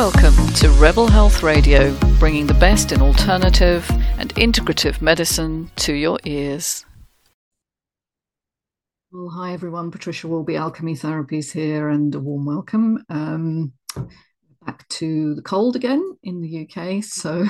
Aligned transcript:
Welcome 0.00 0.46
to 0.54 0.70
Rebel 0.80 1.08
Health 1.08 1.42
Radio, 1.42 1.94
bringing 2.18 2.46
the 2.46 2.54
best 2.54 2.90
in 2.90 3.02
alternative 3.02 3.86
and 4.16 4.34
integrative 4.36 5.02
medicine 5.02 5.70
to 5.76 5.92
your 5.92 6.18
ears. 6.24 6.86
Well, 9.12 9.28
hi 9.28 9.52
everyone. 9.52 9.90
Patricia 9.90 10.26
Worby, 10.26 10.58
Alchemy 10.58 10.94
Therapies 10.94 11.52
here, 11.52 11.90
and 11.90 12.14
a 12.14 12.18
warm 12.18 12.46
welcome. 12.46 13.04
Um, 13.10 13.74
back 14.64 14.88
to 14.88 15.34
the 15.34 15.42
cold 15.42 15.76
again 15.76 16.16
in 16.22 16.40
the 16.40 16.66
UK. 16.66 17.04
So, 17.04 17.44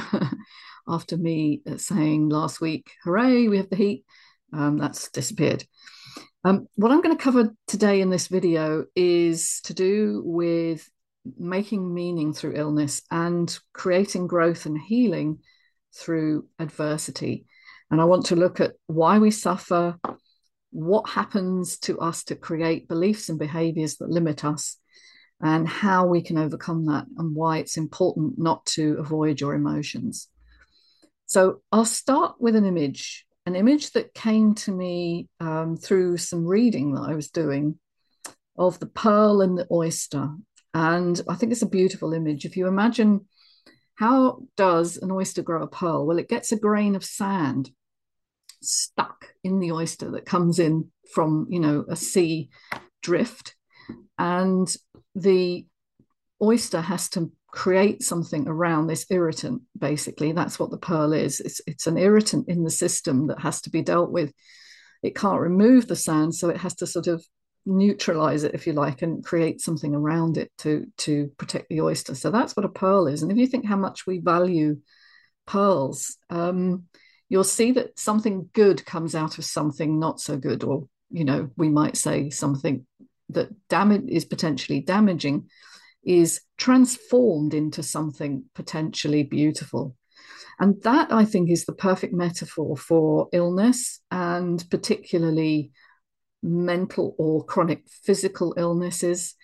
after 0.89 1.17
me 1.17 1.63
saying 1.77 2.31
last 2.31 2.61
week, 2.61 2.91
hooray, 3.05 3.47
we 3.47 3.59
have 3.59 3.71
the 3.71 3.77
heat, 3.77 4.05
um, 4.53 4.77
that's 4.77 5.09
disappeared. 5.13 5.65
Um, 6.43 6.67
what 6.75 6.91
I'm 6.91 7.01
going 7.01 7.17
to 7.17 7.23
cover 7.23 7.55
today 7.69 8.01
in 8.01 8.11
this 8.11 8.27
video 8.27 8.87
is 8.97 9.61
to 9.67 9.73
do 9.73 10.23
with 10.25 10.91
making 11.39 11.93
meaning 11.93 12.33
through 12.33 12.55
illness 12.57 13.03
and 13.11 13.59
creating 13.73 14.27
growth 14.27 14.67
and 14.67 14.79
healing 14.79 15.39
through 15.95 16.47
adversity. 16.59 17.47
And 17.91 18.01
I 18.01 18.05
want 18.05 18.27
to 18.27 18.37
look 18.37 18.61
at 18.61 18.75
why 18.87 19.19
we 19.19 19.31
suffer, 19.31 19.99
what 20.71 21.09
happens 21.09 21.79
to 21.81 21.99
us 21.99 22.25
to 22.25 22.37
create 22.37 22.89
beliefs 22.89 23.29
and 23.29 23.39
behaviors 23.39 23.97
that 23.97 24.09
limit 24.09 24.45
us, 24.45 24.77
and 25.43 25.67
how 25.67 26.07
we 26.07 26.23
can 26.23 26.39
overcome 26.39 26.87
that, 26.87 27.07
and 27.17 27.35
why 27.35 27.59
it's 27.59 27.77
important 27.77 28.39
not 28.39 28.65
to 28.67 28.97
avoid 28.99 29.41
your 29.41 29.55
emotions. 29.55 30.29
So 31.27 31.63
I'll 31.73 31.85
start 31.85 32.37
with 32.39 32.57
an 32.57 32.65
image, 32.65 33.27
an 33.47 33.57
image 33.57 33.93
that 33.93 34.15
came 34.15 34.55
to 34.57 34.73
me 34.73 35.29
um, 35.41 35.77
through 35.77 36.19
some 36.19 36.45
reading 36.45 36.95
that 36.95 37.03
I 37.03 37.15
was 37.15 37.31
doing 37.31 37.79
of 38.57 38.79
the 38.79 38.87
pearl 38.87 39.41
and 39.41 39.57
the 39.57 39.67
oyster. 39.73 40.31
And 40.75 41.21
I 41.29 41.35
think 41.35 41.53
it's 41.53 41.63
a 41.63 41.69
beautiful 41.69 42.13
image. 42.13 42.45
If 42.45 42.57
you 42.57 42.67
imagine 42.67 43.27
how 43.95 44.43
does 44.57 44.97
an 44.97 45.11
oyster 45.11 45.43
grow 45.43 45.63
a 45.63 45.67
pearl? 45.67 46.07
Well, 46.07 46.19
it 46.19 46.29
gets 46.29 46.53
a 46.53 46.59
grain 46.59 46.95
of 46.97 47.05
sand 47.05 47.71
stuck 48.63 49.27
in 49.43 49.59
the 49.59 49.73
oyster 49.73 50.11
that 50.13 50.27
comes 50.27 50.59
in 50.59 50.91
from, 51.13 51.47
you 51.51 51.61
know, 51.61 51.85
a 51.89 51.97
sea 51.97 52.51
drift. 53.03 53.55
And 54.19 54.75
the 55.15 55.67
oyster 56.43 56.81
has 56.81 57.09
to 57.11 57.33
create 57.49 58.03
something 58.03 58.47
around 58.47 58.87
this 58.87 59.07
irritant, 59.11 59.63
basically. 59.77 60.33
That's 60.33 60.59
what 60.59 60.71
the 60.71 60.79
pearl 60.79 61.13
is. 61.13 61.41
It's, 61.41 61.61
it's 61.67 61.87
an 61.87 61.99
irritant 61.99 62.49
in 62.49 62.65
the 62.65 62.71
system 62.71 63.27
that 63.27 63.41
has 63.41 63.61
to 63.63 63.71
be 63.71 63.83
dealt 63.83 64.11
with. 64.11 64.33
It 65.03 65.17
can't 65.17 65.41
remove 65.41 65.89
the 65.89 65.97
sand, 65.97 66.35
so 66.35 66.49
it 66.49 66.59
has 66.59 66.75
to 66.77 66.87
sort 66.87 67.07
of 67.07 67.25
neutralize 67.67 68.45
it 68.45 68.55
if 68.55 68.67
you 68.67 68.73
like 68.73 69.03
and 69.03 69.25
create 69.25 69.61
something 69.61 69.95
around 69.95 70.39
it 70.39 70.51
to 70.59 70.87
to 70.99 71.31
protect 71.37 71.69
the 71.69 71.81
oyster. 71.81 72.15
So 72.15 72.31
that's 72.31 72.57
what 72.57 72.65
a 72.65 72.71
pearl 72.71 73.07
is. 73.07 73.23
And 73.23 73.31
if 73.31 73.39
you 73.39 73.47
think 73.47 73.67
how 73.67 73.77
much 73.77 74.07
we 74.07 74.19
value 74.19 74.79
pearls 75.47 76.17
um, 76.31 76.85
you'll 77.29 77.45
see 77.45 77.73
that 77.73 77.99
something 77.99 78.51
good 78.53 78.85
comes 78.85 79.15
out 79.15 79.39
of 79.39 79.45
something 79.45 79.99
not 79.99 80.21
so 80.21 80.37
good. 80.37 80.65
Or 80.65 80.89
you 81.11 81.25
know 81.25 81.51
we 81.57 81.69
might 81.69 81.97
say 81.97 82.31
something 82.31 82.87
that 83.31 83.51
damage 83.69 84.09
is 84.09 84.25
potentially 84.25 84.81
damaging 84.81 85.49
is 86.03 86.41
transformed 86.57 87.55
into 87.55 87.83
something 87.83 88.45
potentially 88.55 89.23
beautiful. 89.23 89.97
And 90.59 90.83
that 90.83 91.11
i 91.13 91.25
think 91.25 91.51
is 91.51 91.65
the 91.65 91.73
perfect 91.73 92.13
metaphor 92.13 92.77
for 92.77 93.29
illness 93.33 94.01
and 94.11 94.63
particularly 94.71 95.73
mental 96.43 97.15
or 97.19 97.45
chronic 97.45 97.85
physical 98.05 98.55
illnesses, 98.57 99.35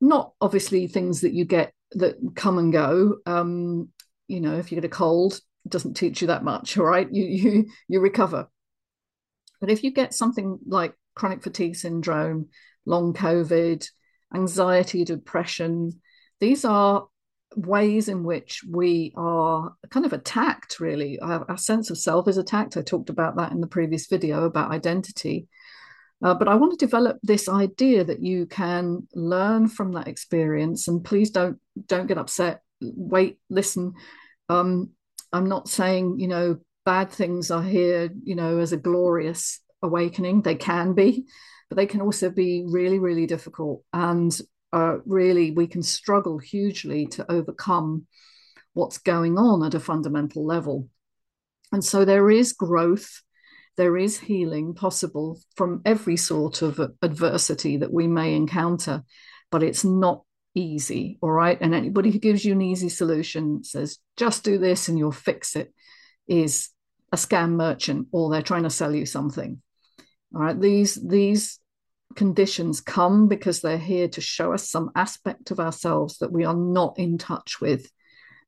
not 0.00 0.32
obviously 0.40 0.86
things 0.86 1.22
that 1.22 1.32
you 1.32 1.44
get 1.44 1.72
that 1.92 2.16
come 2.34 2.58
and 2.58 2.72
go. 2.72 3.16
Um, 3.26 3.88
you 4.28 4.40
know, 4.40 4.56
if 4.58 4.70
you 4.70 4.76
get 4.76 4.84
a 4.84 4.88
cold, 4.88 5.40
it 5.64 5.70
doesn't 5.70 5.94
teach 5.94 6.20
you 6.20 6.28
that 6.28 6.44
much, 6.44 6.76
all 6.78 6.84
right? 6.84 7.08
You 7.10 7.24
you 7.24 7.66
you 7.88 8.00
recover. 8.00 8.48
But 9.60 9.70
if 9.70 9.82
you 9.82 9.90
get 9.90 10.14
something 10.14 10.58
like 10.66 10.94
chronic 11.14 11.42
fatigue 11.42 11.76
syndrome, 11.76 12.48
long 12.84 13.14
COVID, 13.14 13.88
anxiety, 14.34 15.04
depression, 15.04 16.00
these 16.40 16.64
are 16.64 17.06
ways 17.56 18.08
in 18.08 18.22
which 18.22 18.62
we 18.68 19.12
are 19.16 19.74
kind 19.90 20.04
of 20.04 20.12
attacked, 20.12 20.78
really. 20.78 21.18
Our, 21.20 21.48
our, 21.48 21.56
sense 21.56 21.90
of 21.90 21.98
self 21.98 22.28
is 22.28 22.36
attacked. 22.36 22.76
I 22.76 22.82
talked 22.82 23.08
about 23.08 23.36
that 23.36 23.52
in 23.52 23.60
the 23.60 23.66
previous 23.66 24.06
video 24.06 24.44
about 24.44 24.72
identity. 24.72 25.48
Uh, 26.22 26.34
but 26.34 26.48
I 26.48 26.54
want 26.54 26.72
to 26.78 26.84
develop 26.84 27.18
this 27.22 27.48
idea 27.48 28.04
that 28.04 28.22
you 28.22 28.46
can 28.46 29.06
learn 29.14 29.68
from 29.68 29.92
that 29.92 30.08
experience, 30.08 30.88
and 30.88 31.04
please 31.04 31.30
don't 31.30 31.58
don't 31.86 32.06
get 32.06 32.18
upset. 32.18 32.62
Wait, 32.80 33.38
listen. 33.50 33.94
Um, 34.48 34.90
I'm 35.32 35.48
not 35.48 35.68
saying 35.68 36.18
you 36.18 36.28
know 36.28 36.58
bad 36.84 37.10
things 37.10 37.50
are 37.50 37.62
here, 37.62 38.10
you 38.22 38.34
know, 38.34 38.58
as 38.58 38.72
a 38.72 38.76
glorious 38.78 39.60
awakening. 39.82 40.42
They 40.42 40.54
can 40.54 40.94
be, 40.94 41.26
but 41.68 41.76
they 41.76 41.86
can 41.86 42.00
also 42.00 42.30
be 42.30 42.64
really, 42.66 42.98
really 42.98 43.26
difficult, 43.26 43.82
and 43.92 44.36
uh, 44.72 44.98
really 45.04 45.50
we 45.50 45.66
can 45.66 45.82
struggle 45.82 46.38
hugely 46.38 47.06
to 47.08 47.30
overcome 47.30 48.06
what's 48.72 48.98
going 48.98 49.38
on 49.38 49.64
at 49.64 49.74
a 49.74 49.80
fundamental 49.80 50.46
level. 50.46 50.88
And 51.72 51.84
so 51.84 52.04
there 52.04 52.30
is 52.30 52.52
growth 52.52 53.22
there 53.76 53.96
is 53.96 54.18
healing 54.18 54.74
possible 54.74 55.38
from 55.54 55.82
every 55.84 56.16
sort 56.16 56.62
of 56.62 56.80
adversity 57.02 57.76
that 57.78 57.92
we 57.92 58.06
may 58.06 58.34
encounter, 58.34 59.04
but 59.50 59.62
it's 59.62 59.84
not 59.84 60.22
easy. 60.54 61.18
All 61.20 61.30
right. 61.30 61.58
And 61.60 61.74
anybody 61.74 62.10
who 62.10 62.18
gives 62.18 62.44
you 62.44 62.52
an 62.52 62.62
easy 62.62 62.88
solution 62.88 63.62
says, 63.64 63.98
just 64.16 64.44
do 64.44 64.58
this 64.58 64.88
and 64.88 64.98
you'll 64.98 65.12
fix 65.12 65.56
it, 65.56 65.72
is 66.26 66.70
a 67.12 67.16
scam 67.16 67.50
merchant 67.50 68.08
or 68.12 68.30
they're 68.30 68.42
trying 68.42 68.64
to 68.64 68.70
sell 68.70 68.94
you 68.94 69.06
something. 69.06 69.60
All 70.34 70.42
right. 70.42 70.58
These, 70.58 70.94
these 71.06 71.60
conditions 72.14 72.80
come 72.80 73.28
because 73.28 73.60
they're 73.60 73.78
here 73.78 74.08
to 74.08 74.20
show 74.20 74.52
us 74.52 74.68
some 74.68 74.90
aspect 74.94 75.50
of 75.50 75.60
ourselves 75.60 76.18
that 76.18 76.32
we 76.32 76.44
are 76.44 76.56
not 76.56 76.98
in 76.98 77.18
touch 77.18 77.60
with 77.60 77.90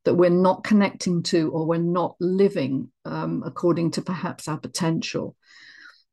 that 0.04 0.14
we're 0.14 0.31
not 0.31 0.64
connecting 0.64 1.22
to 1.25 1.50
or 1.50 1.66
we're 1.66 1.78
not 1.78 2.16
living 2.20 2.91
um, 3.04 3.42
according 3.44 3.91
to 3.92 4.03
perhaps 4.03 4.48
our 4.48 4.59
potential. 4.59 5.36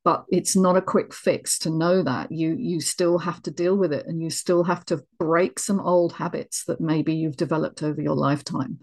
But 0.04 0.26
it's 0.30 0.56
not 0.56 0.78
a 0.78 0.82
quick 0.82 1.14
fix 1.14 1.58
to 1.60 1.70
know 1.70 2.04
that. 2.04 2.32
You 2.32 2.56
you 2.60 2.80
still 2.80 3.18
have 3.18 3.42
to 3.44 3.52
deal 3.52 3.76
with 3.76 3.92
it 3.92 4.06
and 4.06 4.22
you 4.22 4.30
still 4.30 4.64
have 4.64 4.86
to 4.86 5.04
break 5.18 5.58
some 5.58 5.80
old 5.80 6.14
habits 6.14 6.66
that 6.66 6.80
maybe 6.80 7.16
you've 7.16 7.38
developed 7.38 7.82
over 7.82 8.02
your 8.02 8.16
lifetime. 8.16 8.80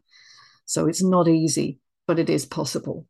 So 0.64 0.88
it's 0.88 1.02
not 1.02 1.28
easy 1.28 1.78
but 2.06 2.18
it 2.18 2.30
is 2.30 2.46
possible. 2.46 3.06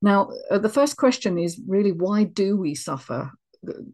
Now 0.00 0.30
uh, 0.50 0.58
the 0.58 0.68
first 0.68 0.96
question 0.96 1.38
is 1.38 1.60
really 1.66 1.92
why 1.92 2.24
do 2.24 2.56
we 2.56 2.74
suffer 2.74 3.30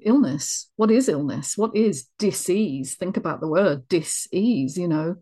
illness? 0.04 0.69
What 0.76 0.91
is 0.91 1.09
illness? 1.09 1.56
What 1.56 1.75
is 1.75 2.09
disease? 2.19 2.97
Think 2.97 3.16
about 3.16 3.41
the 3.41 3.48
word 3.48 3.88
disease 3.88 4.76
you 4.76 4.88
know 4.88 5.16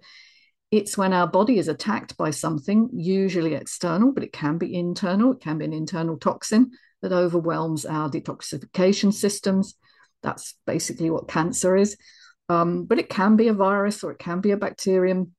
it's 0.70 0.98
when 0.98 1.12
our 1.12 1.26
body 1.26 1.58
is 1.58 1.68
attacked 1.68 2.16
by 2.16 2.30
something, 2.30 2.90
usually 2.92 3.54
external, 3.54 4.12
but 4.12 4.22
it 4.22 4.32
can 4.32 4.58
be 4.58 4.74
internal. 4.74 5.32
It 5.32 5.40
can 5.40 5.58
be 5.58 5.64
an 5.64 5.72
internal 5.72 6.18
toxin 6.18 6.72
that 7.00 7.12
overwhelms 7.12 7.86
our 7.86 8.10
detoxification 8.10 9.12
systems. 9.12 9.74
That's 10.22 10.54
basically 10.66 11.10
what 11.10 11.28
cancer 11.28 11.76
is. 11.76 11.96
Um, 12.50 12.84
but 12.84 12.98
it 12.98 13.08
can 13.08 13.36
be 13.36 13.48
a 13.48 13.54
virus 13.54 14.04
or 14.04 14.10
it 14.10 14.18
can 14.18 14.40
be 14.40 14.50
a 14.50 14.56
bacterium. 14.56 15.32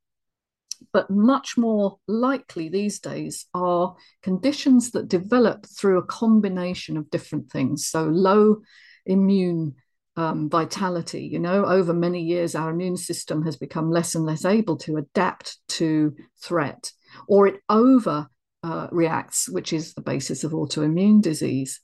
But 0.94 1.12
much 1.12 1.58
more 1.58 2.00
likely 2.08 2.70
these 2.70 3.00
days 3.00 3.46
are 3.54 3.96
conditions 4.24 4.92
that 4.92 5.10
develop 5.10 5.66
through 5.66 6.00
a 6.00 6.06
combination 6.06 6.98
of 6.98 7.10
different 7.10 7.52
things. 7.52 7.88
So, 7.88 8.06
low 8.06 8.62
immune 9.06 9.76
um, 10.16 10.50
vitality. 10.50 11.24
You 11.24 11.40
know, 11.40 11.66
over 11.66 11.94
many 11.94 12.22
years, 12.22 12.56
our 12.56 12.70
immune 12.70 12.98
system 12.98 13.44
has 13.44 13.58
become 13.58 13.92
less 13.92 14.16
and 14.16 14.26
less 14.26 14.46
able 14.46 14.78
to 14.78 14.98
adapt 14.98 15.58
to 15.70 16.16
threat, 16.42 16.92
or 17.28 17.48
it 17.48 17.62
over 17.70 18.28
uh, 18.64 18.88
reacts, 18.92 19.50
which 19.50 19.74
is 19.74 19.94
the 19.94 20.02
basis 20.02 20.44
of 20.44 20.52
autoimmune 20.52 21.22
disease. 21.22 21.80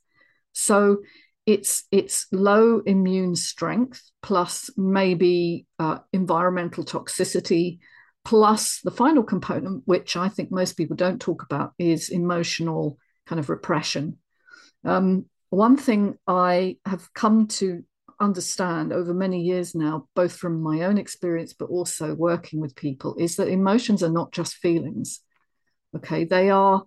So 0.52 0.98
it's 1.46 1.84
it's 1.90 2.26
low 2.32 2.80
immune 2.80 3.36
strength 3.36 4.02
plus 4.22 4.70
maybe 4.76 5.66
uh, 5.78 5.98
environmental 6.12 6.84
toxicity 6.84 7.78
plus 8.24 8.80
the 8.82 8.90
final 8.90 9.22
component, 9.22 9.82
which 9.86 10.16
I 10.16 10.28
think 10.28 10.50
most 10.50 10.76
people 10.76 10.96
don't 10.96 11.20
talk 11.20 11.44
about, 11.44 11.72
is 11.78 12.08
emotional 12.08 12.98
kind 13.24 13.38
of 13.38 13.48
repression. 13.48 14.18
Um, 14.84 15.26
one 15.50 15.76
thing 15.76 16.18
I 16.26 16.78
have 16.84 17.12
come 17.14 17.46
to 17.46 17.84
understand 18.20 18.92
over 18.92 19.12
many 19.12 19.42
years 19.42 19.74
now, 19.74 20.08
both 20.14 20.36
from 20.36 20.62
my 20.62 20.82
own 20.82 20.98
experience, 20.98 21.52
but 21.52 21.68
also 21.68 22.14
working 22.14 22.60
with 22.60 22.74
people, 22.74 23.14
is 23.18 23.36
that 23.36 23.48
emotions 23.48 24.02
are 24.02 24.10
not 24.10 24.32
just 24.32 24.54
feelings. 24.56 25.20
Okay, 25.94 26.24
they 26.24 26.50
are 26.50 26.84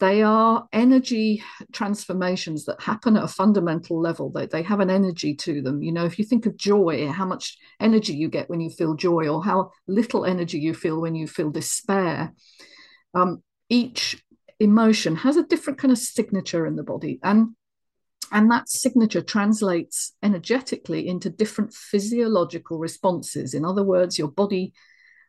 they 0.00 0.22
are 0.22 0.68
energy 0.72 1.42
transformations 1.72 2.66
that 2.66 2.80
happen 2.80 3.16
at 3.16 3.24
a 3.24 3.28
fundamental 3.28 4.00
level. 4.00 4.30
They, 4.30 4.46
they 4.46 4.62
have 4.62 4.78
an 4.78 4.90
energy 4.90 5.34
to 5.34 5.60
them. 5.60 5.82
You 5.82 5.90
know, 5.90 6.04
if 6.04 6.20
you 6.20 6.24
think 6.24 6.46
of 6.46 6.56
joy, 6.56 7.08
how 7.08 7.24
much 7.24 7.58
energy 7.80 8.14
you 8.14 8.28
get 8.28 8.48
when 8.48 8.60
you 8.60 8.70
feel 8.70 8.94
joy, 8.94 9.28
or 9.28 9.42
how 9.42 9.72
little 9.88 10.24
energy 10.24 10.58
you 10.58 10.72
feel 10.72 11.00
when 11.00 11.14
you 11.14 11.26
feel 11.26 11.50
despair. 11.50 12.32
Um, 13.14 13.42
each 13.68 14.22
emotion 14.60 15.16
has 15.16 15.36
a 15.36 15.46
different 15.46 15.78
kind 15.78 15.92
of 15.92 15.98
signature 15.98 16.66
in 16.66 16.76
the 16.76 16.82
body. 16.82 17.18
And 17.22 17.54
and 18.32 18.50
that 18.50 18.68
signature 18.68 19.22
translates 19.22 20.14
energetically 20.22 21.08
into 21.08 21.30
different 21.30 21.72
physiological 21.72 22.78
responses. 22.78 23.54
In 23.54 23.64
other 23.64 23.82
words, 23.82 24.18
your 24.18 24.28
body 24.28 24.72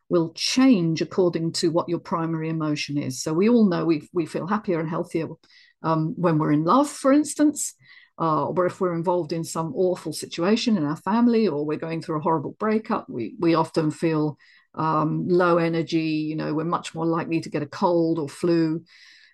will 0.08 0.32
change 0.34 1.00
according 1.00 1.52
to 1.52 1.70
what 1.70 1.88
your 1.88 2.00
primary 2.00 2.48
emotion 2.48 2.98
is. 2.98 3.22
So 3.22 3.32
we 3.32 3.48
all 3.48 3.68
know 3.68 3.84
we, 3.84 4.08
we 4.12 4.26
feel 4.26 4.46
happier 4.46 4.80
and 4.80 4.88
healthier 4.88 5.28
um, 5.82 6.14
when 6.16 6.36
we're 6.38 6.52
in 6.52 6.64
love, 6.64 6.90
for 6.90 7.12
instance, 7.12 7.74
uh, 8.20 8.46
or 8.46 8.66
if 8.66 8.80
we're 8.80 8.94
involved 8.94 9.32
in 9.32 9.44
some 9.44 9.72
awful 9.74 10.12
situation 10.12 10.76
in 10.76 10.84
our 10.84 10.96
family, 10.96 11.48
or 11.48 11.64
we're 11.64 11.78
going 11.78 12.02
through 12.02 12.18
a 12.18 12.22
horrible 12.22 12.54
breakup. 12.58 13.08
We 13.08 13.34
we 13.38 13.54
often 13.54 13.90
feel 13.90 14.36
um, 14.74 15.26
low 15.26 15.56
energy. 15.56 16.26
You 16.28 16.36
know, 16.36 16.52
we're 16.52 16.64
much 16.64 16.94
more 16.94 17.06
likely 17.06 17.40
to 17.40 17.48
get 17.48 17.62
a 17.62 17.66
cold 17.66 18.18
or 18.18 18.28
flu. 18.28 18.84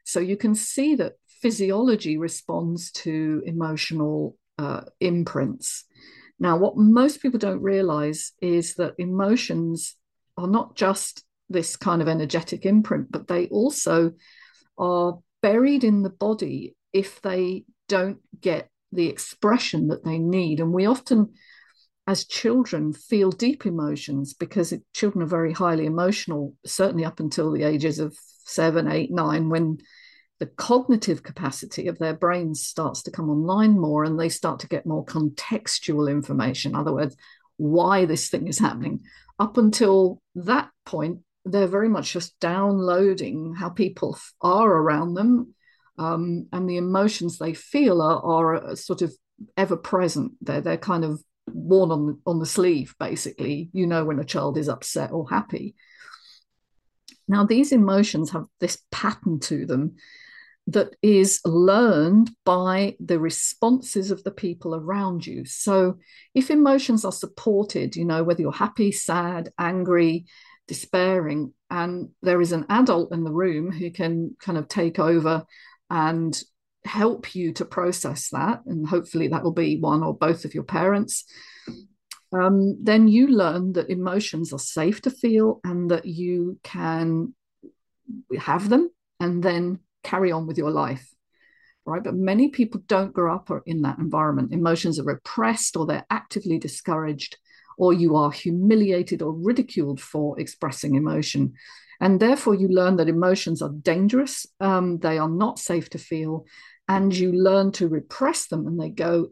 So 0.04 0.20
you 0.20 0.36
can 0.36 0.54
see 0.54 0.94
that 0.96 1.14
physiology 1.40 2.16
responds 2.16 2.90
to 2.92 3.42
emotional 3.46 4.36
uh, 4.58 4.82
imprints. 5.00 5.84
Now, 6.38 6.58
what 6.58 6.76
most 6.76 7.22
people 7.22 7.38
don't 7.38 7.62
realize 7.62 8.32
is 8.40 8.74
that 8.74 8.94
emotions 8.98 9.96
are 10.36 10.48
not 10.48 10.76
just 10.76 11.24
this 11.48 11.76
kind 11.76 12.02
of 12.02 12.08
energetic 12.08 12.66
imprint, 12.66 13.10
but 13.10 13.28
they 13.28 13.46
also 13.48 14.12
are 14.76 15.18
buried 15.42 15.84
in 15.84 16.02
the 16.02 16.10
body 16.10 16.74
if 16.92 17.22
they 17.22 17.64
don't 17.88 18.18
get 18.40 18.68
the 18.92 19.08
expression 19.08 19.88
that 19.88 20.04
they 20.04 20.18
need. 20.18 20.60
And 20.60 20.72
we 20.72 20.86
often, 20.86 21.34
as 22.06 22.26
children, 22.26 22.92
feel 22.92 23.30
deep 23.30 23.64
emotions 23.64 24.34
because 24.34 24.74
children 24.92 25.22
are 25.22 25.28
very 25.28 25.52
highly 25.52 25.86
emotional, 25.86 26.54
certainly 26.64 27.04
up 27.04 27.20
until 27.20 27.52
the 27.52 27.62
ages 27.62 27.98
of 27.98 28.16
seven, 28.44 28.90
eight, 28.90 29.10
nine, 29.10 29.48
when 29.48 29.78
the 30.38 30.46
cognitive 30.46 31.22
capacity 31.22 31.88
of 31.88 31.98
their 31.98 32.14
brains 32.14 32.64
starts 32.64 33.02
to 33.02 33.10
come 33.10 33.30
online 33.30 33.78
more 33.78 34.04
and 34.04 34.18
they 34.18 34.28
start 34.28 34.60
to 34.60 34.68
get 34.68 34.86
more 34.86 35.04
contextual 35.04 36.10
information. 36.10 36.72
In 36.72 36.76
other 36.76 36.92
words, 36.92 37.16
why 37.56 38.04
this 38.04 38.28
thing 38.28 38.48
is 38.48 38.58
happening. 38.58 39.00
Up 39.38 39.56
until 39.56 40.20
that 40.34 40.70
point, 40.84 41.20
they're 41.44 41.66
very 41.66 41.88
much 41.88 42.12
just 42.12 42.38
downloading 42.40 43.54
how 43.54 43.70
people 43.70 44.18
are 44.40 44.68
around 44.68 45.14
them 45.14 45.54
um, 45.98 46.48
and 46.52 46.68
the 46.68 46.76
emotions 46.76 47.38
they 47.38 47.54
feel 47.54 48.02
are, 48.02 48.56
are 48.56 48.76
sort 48.76 49.02
of 49.02 49.14
ever 49.56 49.76
present. 49.76 50.32
They're, 50.40 50.60
they're 50.60 50.76
kind 50.76 51.04
of 51.04 51.22
worn 51.46 51.90
on 51.90 52.20
on 52.26 52.38
the 52.38 52.46
sleeve, 52.46 52.94
basically. 52.98 53.70
You 53.72 53.86
know 53.86 54.04
when 54.04 54.18
a 54.18 54.24
child 54.24 54.58
is 54.58 54.68
upset 54.68 55.12
or 55.12 55.28
happy. 55.28 55.74
Now, 57.28 57.44
these 57.44 57.72
emotions 57.72 58.30
have 58.30 58.44
this 58.60 58.78
pattern 58.90 59.40
to 59.40 59.66
them 59.66 59.96
that 60.68 60.96
is 61.00 61.40
learned 61.44 62.30
by 62.44 62.96
the 62.98 63.20
responses 63.20 64.10
of 64.10 64.24
the 64.24 64.32
people 64.32 64.74
around 64.74 65.26
you. 65.26 65.44
So, 65.44 65.98
if 66.34 66.50
emotions 66.50 67.04
are 67.04 67.12
supported, 67.12 67.94
you 67.94 68.04
know, 68.04 68.24
whether 68.24 68.42
you're 68.42 68.52
happy, 68.52 68.90
sad, 68.90 69.52
angry, 69.58 70.26
despairing, 70.66 71.52
and 71.70 72.10
there 72.22 72.40
is 72.40 72.52
an 72.52 72.66
adult 72.68 73.12
in 73.12 73.22
the 73.22 73.32
room 73.32 73.70
who 73.70 73.90
can 73.90 74.36
kind 74.40 74.58
of 74.58 74.68
take 74.68 74.98
over 74.98 75.44
and 75.88 76.40
help 76.84 77.34
you 77.34 77.52
to 77.54 77.64
process 77.64 78.30
that, 78.30 78.62
and 78.66 78.88
hopefully 78.88 79.28
that 79.28 79.44
will 79.44 79.52
be 79.52 79.78
one 79.78 80.02
or 80.02 80.16
both 80.16 80.44
of 80.44 80.54
your 80.54 80.64
parents. 80.64 81.24
Um, 82.32 82.82
then 82.82 83.06
you 83.06 83.28
learn 83.28 83.74
that 83.74 83.88
emotions 83.88 84.52
are 84.52 84.58
safe 84.58 85.00
to 85.02 85.10
feel 85.10 85.60
and 85.62 85.90
that 85.92 86.06
you 86.06 86.58
can 86.64 87.34
have 88.38 88.68
them 88.68 88.90
and 89.20 89.42
then 89.42 89.78
carry 90.10 90.30
on 90.32 90.46
with 90.46 90.58
your 90.58 90.70
life 90.70 91.06
right? 91.86 92.02
But 92.02 92.16
many 92.16 92.48
people 92.48 92.82
don't 92.86 93.14
grow 93.14 93.34
up 93.34 93.48
in 93.64 93.82
that 93.82 93.98
environment. 93.98 94.52
Emotions 94.52 94.98
are 94.98 95.04
repressed 95.04 95.76
or 95.76 95.86
they're 95.86 96.06
actively 96.10 96.58
discouraged 96.58 97.38
or 97.78 97.92
you 97.92 98.16
are 98.16 98.30
humiliated 98.30 99.22
or 99.22 99.32
ridiculed 99.32 100.00
for 100.00 100.38
expressing 100.40 100.96
emotion. 100.96 101.52
And 102.00 102.20
therefore 102.20 102.54
you 102.54 102.68
learn 102.68 102.96
that 102.96 103.08
emotions 103.08 103.62
are 103.62 103.70
dangerous 103.70 104.46
um, 104.60 104.98
they 104.98 105.16
are 105.16 105.28
not 105.28 105.58
safe 105.58 105.88
to 105.90 105.98
feel 105.98 106.44
and 106.88 107.14
you 107.16 107.32
learn 107.32 107.72
to 107.72 107.88
repress 107.88 108.48
them 108.48 108.66
and 108.66 108.78
they 108.78 108.90
go 108.90 109.28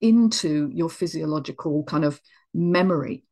into 0.00 0.70
your 0.72 0.90
physiological 0.90 1.84
kind 1.84 2.04
of 2.04 2.20
memory 2.52 3.24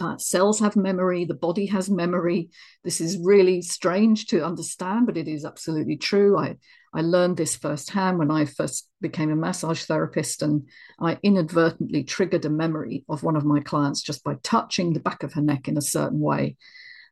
Uh, 0.00 0.16
cells 0.16 0.60
have 0.60 0.76
memory, 0.76 1.24
the 1.24 1.34
body 1.34 1.66
has 1.66 1.90
memory. 1.90 2.50
This 2.84 3.00
is 3.00 3.18
really 3.18 3.62
strange 3.62 4.26
to 4.28 4.44
understand, 4.44 5.06
but 5.06 5.16
it 5.16 5.26
is 5.26 5.44
absolutely 5.44 5.96
true. 5.96 6.38
I, 6.38 6.56
I 6.94 7.00
learned 7.00 7.36
this 7.36 7.56
firsthand 7.56 8.18
when 8.18 8.30
I 8.30 8.44
first 8.44 8.88
became 9.00 9.30
a 9.30 9.36
massage 9.36 9.82
therapist, 9.84 10.42
and 10.42 10.68
I 11.00 11.18
inadvertently 11.22 12.04
triggered 12.04 12.44
a 12.44 12.50
memory 12.50 13.04
of 13.08 13.24
one 13.24 13.34
of 13.34 13.44
my 13.44 13.60
clients 13.60 14.00
just 14.00 14.22
by 14.22 14.36
touching 14.42 14.92
the 14.92 15.00
back 15.00 15.24
of 15.24 15.32
her 15.32 15.42
neck 15.42 15.66
in 15.66 15.76
a 15.76 15.82
certain 15.82 16.20
way. 16.20 16.56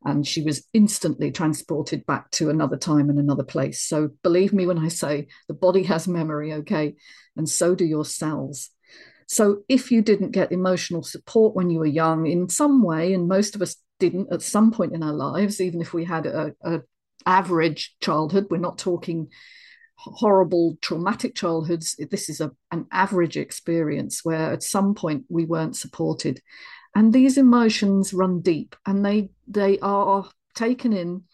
And 0.04 0.24
she 0.24 0.42
was 0.42 0.64
instantly 0.72 1.32
transported 1.32 2.06
back 2.06 2.30
to 2.32 2.50
another 2.50 2.76
time 2.76 3.10
and 3.10 3.18
another 3.18 3.42
place. 3.42 3.82
So 3.82 4.10
believe 4.22 4.52
me 4.52 4.64
when 4.64 4.78
I 4.78 4.88
say 4.88 5.26
the 5.48 5.54
body 5.54 5.82
has 5.84 6.06
memory, 6.06 6.52
okay? 6.52 6.94
And 7.36 7.48
so 7.48 7.74
do 7.74 7.84
your 7.84 8.04
cells. 8.04 8.70
So 9.26 9.62
if 9.68 9.90
you 9.90 10.02
didn't 10.02 10.30
get 10.30 10.52
emotional 10.52 11.02
support 11.02 11.54
when 11.54 11.70
you 11.70 11.80
were 11.80 11.86
young 11.86 12.26
in 12.26 12.48
some 12.48 12.82
way, 12.82 13.12
and 13.12 13.28
most 13.28 13.54
of 13.54 13.62
us 13.62 13.76
didn't 13.98 14.32
at 14.32 14.42
some 14.42 14.70
point 14.70 14.94
in 14.94 15.02
our 15.02 15.12
lives, 15.12 15.60
even 15.60 15.80
if 15.80 15.92
we 15.92 16.04
had 16.04 16.26
a, 16.26 16.52
a 16.62 16.80
average 17.26 17.96
childhood, 18.00 18.46
we're 18.50 18.58
not 18.58 18.78
talking 18.78 19.28
horrible 19.96 20.76
traumatic 20.80 21.34
childhoods. 21.34 21.96
This 22.10 22.28
is 22.28 22.40
a, 22.40 22.52
an 22.70 22.86
average 22.92 23.36
experience 23.36 24.24
where 24.24 24.52
at 24.52 24.62
some 24.62 24.94
point 24.94 25.24
we 25.28 25.44
weren't 25.44 25.76
supported. 25.76 26.40
And 26.94 27.12
these 27.12 27.36
emotions 27.36 28.14
run 28.14 28.40
deep 28.40 28.76
and 28.86 29.04
they 29.04 29.30
they 29.46 29.78
are 29.80 30.28
taken 30.54 30.92
in 30.92 31.24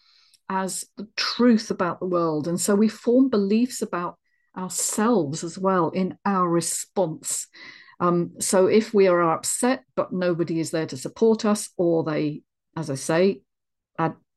as 0.49 0.85
the 0.97 1.07
truth 1.15 1.71
about 1.71 1.99
the 1.99 2.05
world. 2.05 2.47
And 2.47 2.59
so 2.59 2.75
we 2.75 2.87
form 2.89 3.29
beliefs 3.29 3.81
about 3.81 4.17
ourselves 4.57 5.43
as 5.43 5.57
well 5.57 5.89
in 5.89 6.17
our 6.25 6.47
response. 6.47 7.47
Um, 8.03 8.33
so 8.39 8.67
if 8.67 8.93
we 8.93 9.07
are 9.07 9.33
upset, 9.33 9.83
but 9.95 10.11
nobody 10.11 10.59
is 10.59 10.71
there 10.71 10.87
to 10.87 10.97
support 10.97 11.45
us, 11.45 11.69
or 11.77 12.03
they, 12.03 12.43
as 12.75 12.89
I 12.89 12.95
say, 12.95 13.41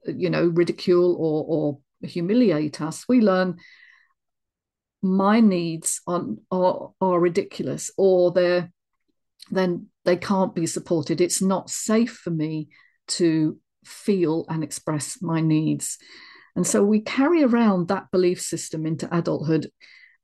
you 0.07 0.31
know, 0.31 0.47
ridicule 0.47 1.17
or, 1.17 1.45
or 1.49 2.09
humiliate 2.09 2.81
us, 2.81 3.09
we 3.09 3.21
learn 3.21 3.57
my 5.03 5.41
needs 5.41 6.01
are, 6.07 6.25
are, 6.51 6.93
are 7.01 7.21
ridiculous, 7.21 7.91
or 7.97 8.31
they're 8.31 8.71
then 9.51 9.89
they 10.05 10.17
can't 10.17 10.55
be 10.55 10.67
supported. 10.67 11.21
It's 11.21 11.43
not 11.43 11.71
safe 11.71 12.13
for 12.13 12.31
me 12.31 12.69
to 13.09 13.59
feel 13.85 14.45
and 14.49 14.65
express 14.65 15.21
my 15.21 15.41
needs. 15.41 15.99
And 16.55 16.67
so 16.67 16.83
we 16.85 17.01
carry 17.01 17.45
around 17.45 17.89
that 17.89 18.11
belief 18.11 18.41
system 18.41 18.87
into 18.87 19.15
adulthood. 19.17 19.71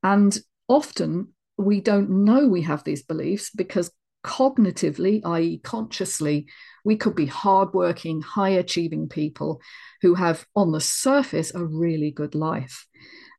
And 0.01 0.37
often 0.67 1.32
we 1.57 1.81
don't 1.81 2.09
know 2.09 2.47
we 2.47 2.61
have 2.63 2.83
these 2.83 3.03
beliefs 3.03 3.51
because 3.55 3.91
cognitively, 4.23 5.21
i.e., 5.25 5.59
consciously, 5.59 6.47
we 6.85 6.95
could 6.95 7.15
be 7.15 7.25
hardworking, 7.25 8.21
high 8.21 8.49
achieving 8.49 9.09
people 9.09 9.61
who 10.01 10.15
have, 10.15 10.45
on 10.55 10.71
the 10.71 10.81
surface, 10.81 11.53
a 11.53 11.63
really 11.63 12.11
good 12.11 12.33
life. 12.35 12.87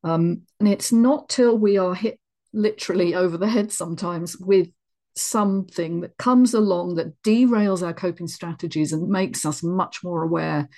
Um, 0.02 0.42
and 0.60 0.68
it's 0.68 0.92
not 0.92 1.28
till 1.28 1.58
we 1.58 1.78
are 1.78 1.94
hit 1.94 2.20
literally 2.52 3.14
over 3.14 3.36
the 3.36 3.48
head 3.48 3.72
sometimes 3.72 4.36
with 4.38 4.68
something 5.16 6.00
that 6.00 6.16
comes 6.18 6.54
along 6.54 6.96
that 6.96 7.20
derails 7.22 7.84
our 7.84 7.94
coping 7.94 8.28
strategies 8.28 8.92
and 8.92 9.08
makes 9.08 9.44
us 9.44 9.62
much 9.62 10.04
more 10.04 10.22
aware 10.22 10.68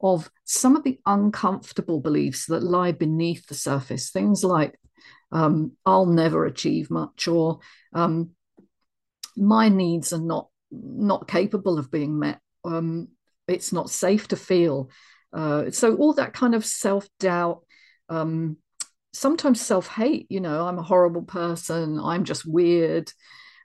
of 0.00 0.30
some 0.44 0.76
of 0.76 0.84
the 0.84 0.98
uncomfortable 1.06 2.00
beliefs 2.00 2.46
that 2.46 2.62
lie 2.62 2.92
beneath 2.92 3.46
the 3.46 3.54
surface. 3.54 4.10
Things 4.10 4.44
like 4.44 4.78
um, 5.32 5.72
I'll 5.84 6.06
never 6.06 6.44
achieve 6.46 6.90
much, 6.90 7.28
or 7.28 7.60
um, 7.92 8.30
my 9.36 9.68
needs 9.68 10.12
are 10.12 10.20
not 10.20 10.48
not 10.70 11.28
capable 11.28 11.78
of 11.78 11.90
being 11.90 12.18
met. 12.18 12.40
Um, 12.64 13.08
it's 13.46 13.72
not 13.72 13.90
safe 13.90 14.28
to 14.28 14.36
feel. 14.36 14.90
Uh, 15.32 15.70
so 15.70 15.96
all 15.96 16.14
that 16.14 16.32
kind 16.32 16.54
of 16.54 16.64
self 16.64 17.08
doubt, 17.18 17.60
um, 18.08 18.56
sometimes 19.12 19.60
self 19.60 19.88
hate. 19.88 20.26
You 20.30 20.40
know, 20.40 20.66
I'm 20.66 20.78
a 20.78 20.82
horrible 20.82 21.22
person. 21.22 22.00
I'm 22.00 22.24
just 22.24 22.46
weird. 22.46 23.10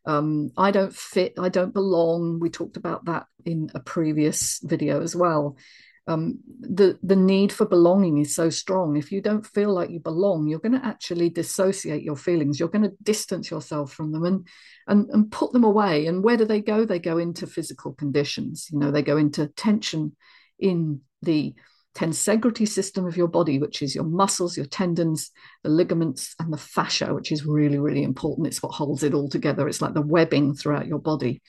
Um, 0.06 0.52
I 0.58 0.72
don't 0.72 0.94
fit. 0.94 1.34
I 1.40 1.50
don't 1.50 1.74
belong. 1.74 2.40
We 2.40 2.50
talked 2.50 2.78
about 2.78 3.06
that 3.06 3.26
in 3.46 3.70
a 3.74 3.80
previous 3.80 4.60
video 4.64 5.02
as 5.02 5.16
well. 5.16 5.58
Um, 6.08 6.40
the 6.60 7.00
the 7.02 7.16
need 7.16 7.54
for 7.54 7.66
belonging 7.66 8.18
is 8.18 8.36
so 8.36 8.50
strong. 8.50 8.98
If 8.98 9.12
you 9.12 9.22
don't 9.22 9.46
feel 9.46 9.74
like 9.74 9.90
you 9.90 10.00
belong, 10.00 10.48
you're 10.48 10.60
going 10.60 10.80
to 10.80 10.86
actually 10.86 11.30
dissociate 11.30 12.04
your 12.04 12.18
feelings. 12.18 12.60
You're 12.60 12.70
going 12.70 12.84
to 12.84 12.96
distance 13.02 13.50
yourself 13.50 13.94
from 13.94 14.12
them 14.12 14.26
and 14.26 14.48
and 14.88 15.10
and 15.12 15.32
put 15.32 15.54
them 15.54 15.64
away. 15.64 16.08
And 16.08 16.24
where 16.24 16.36
do 16.36 16.46
they 16.46 16.60
go? 16.60 16.84
They 16.84 17.00
go 17.00 17.18
into 17.18 17.48
physical 17.48 17.94
conditions. 17.94 18.68
You 18.72 18.80
know, 18.80 18.92
they 18.92 19.02
go 19.02 19.16
into 19.18 19.48
tension 19.48 20.16
in 20.60 21.02
the 21.22 21.54
tensegrity 21.96 22.68
system 22.68 23.06
of 23.06 23.16
your 23.16 23.28
body, 23.28 23.60
which 23.60 23.82
is 23.82 23.96
your 23.96 24.04
muscles, 24.04 24.58
your 24.58 24.66
tendons, 24.66 25.32
the 25.64 25.70
ligaments, 25.70 26.36
and 26.40 26.52
the 26.52 26.58
fascia, 26.58 27.14
which 27.14 27.32
is 27.32 27.46
really, 27.46 27.78
really 27.78 28.04
important. 28.04 28.48
It's 28.48 28.64
what 28.64 28.74
holds 28.74 29.04
it 29.04 29.14
all 29.14 29.30
together. 29.30 29.68
It's 29.68 29.82
like 29.82 29.94
the 29.94 30.02
webbing 30.02 30.56
throughout 30.56 30.88
your 30.88 31.00
body. 31.00 31.42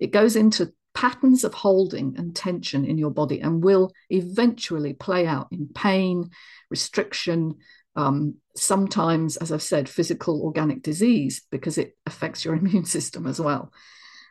It 0.00 0.10
goes 0.10 0.36
into 0.36 0.72
patterns 0.94 1.44
of 1.44 1.54
holding 1.54 2.14
and 2.16 2.36
tension 2.36 2.84
in 2.84 2.98
your 2.98 3.10
body 3.10 3.40
and 3.40 3.64
will 3.64 3.92
eventually 4.10 4.92
play 4.92 5.26
out 5.26 5.48
in 5.50 5.68
pain, 5.74 6.30
restriction, 6.70 7.54
um, 7.96 8.36
sometimes, 8.56 9.36
as 9.36 9.52
I've 9.52 9.62
said, 9.62 9.88
physical 9.88 10.42
organic 10.42 10.82
disease 10.82 11.42
because 11.50 11.78
it 11.78 11.96
affects 12.06 12.44
your 12.44 12.54
immune 12.56 12.84
system 12.84 13.26
as 13.26 13.40
well. 13.40 13.72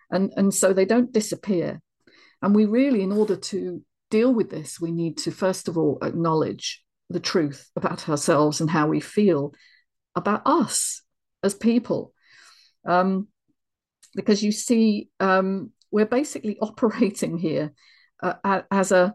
And, 0.10 0.32
and 0.36 0.54
so 0.54 0.74
they 0.74 0.86
don't 0.86 1.12
disappear. 1.12 1.82
And 2.42 2.56
we 2.56 2.66
really, 2.66 3.02
in 3.02 3.12
order 3.12 3.36
to 3.36 3.82
deal 4.10 4.34
with 4.34 4.50
this, 4.50 4.80
we 4.80 4.92
need 4.92 5.18
to 5.20 5.32
first 5.32 5.68
of 5.68 5.78
all 5.78 5.98
acknowledge 6.02 6.84
the 7.10 7.20
truth 7.20 7.70
about 7.76 8.10
ourselves 8.10 8.62
and 8.62 8.70
how 8.70 8.88
we 8.88 9.00
feel 9.00 9.54
about 10.16 10.42
us 10.46 11.02
as 11.44 11.54
people. 11.54 12.14
Um, 12.86 13.28
because 14.16 14.44
you 14.44 14.52
see, 14.52 15.10
um, 15.20 15.72
we're 15.92 16.06
basically 16.06 16.58
operating 16.62 17.38
here 17.38 17.74
uh, 18.22 18.62
as 18.72 18.92
a, 18.92 19.14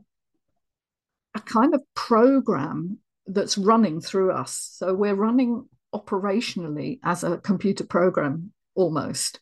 a 1.35 1.41
kind 1.41 1.75
of 1.75 1.83
program 1.95 2.99
that's 3.27 3.59
running 3.59 4.01
through 4.01 4.33
us. 4.33 4.71
So 4.75 4.95
we're 4.95 5.15
running 5.15 5.69
operationally 5.95 7.01
as 7.03 7.25
a 7.25 7.39
computer 7.39 7.85
program 7.85 8.53
almost 8.75 9.41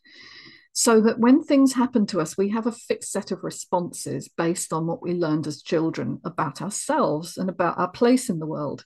so 0.77 0.99
that 0.99 1.19
when 1.19 1.41
things 1.41 1.71
happen 1.73 2.05
to 2.05 2.19
us, 2.19 2.37
we 2.37 2.49
have 2.49 2.67
a 2.67 2.71
fixed 2.71 3.13
set 3.13 3.31
of 3.31 3.45
responses 3.45 4.27
based 4.27 4.73
on 4.73 4.85
what 4.85 5.01
we 5.01 5.13
learned 5.13 5.47
as 5.47 5.61
children 5.61 6.19
about 6.25 6.61
ourselves 6.61 7.37
and 7.37 7.49
about 7.49 7.77
our 7.77 7.89
place 7.89 8.29
in 8.29 8.39
the 8.39 8.45
world. 8.45 8.83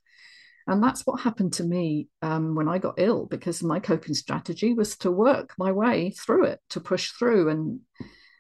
And 0.68 0.84
that's 0.84 1.08
what 1.08 1.22
happened 1.22 1.54
to 1.54 1.64
me 1.64 2.08
um, 2.22 2.54
when 2.54 2.68
I 2.68 2.78
got 2.78 3.00
ill, 3.00 3.26
because 3.26 3.64
my 3.64 3.80
coping 3.80 4.14
strategy 4.14 4.76
was 4.76 4.98
to 4.98 5.10
work 5.10 5.56
my 5.58 5.72
way 5.72 6.12
through 6.12 6.46
it, 6.46 6.60
to 6.70 6.80
push 6.80 7.10
through. 7.10 7.50
And 7.50 7.80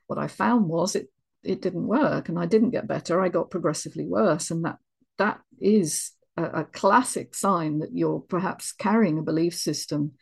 what 0.09 0.19
I 0.19 0.27
found 0.27 0.67
was 0.67 0.95
it 0.95 1.07
it 1.43 1.61
didn't 1.61 1.87
work, 1.87 2.27
and 2.27 2.37
I 2.37 2.45
didn't 2.45 2.71
get 2.71 2.87
better. 2.87 3.21
I 3.21 3.29
got 3.29 3.51
progressively 3.51 4.05
worse, 4.05 4.51
and 4.51 4.65
that 4.65 4.77
that 5.17 5.39
is 5.61 6.11
a, 6.35 6.61
a 6.61 6.63
classic 6.65 7.35
sign 7.35 7.79
that 7.79 7.93
you're 7.93 8.19
perhaps 8.19 8.71
carrying 8.73 9.19
a 9.19 9.23
belief 9.23 9.55
system 9.55 10.13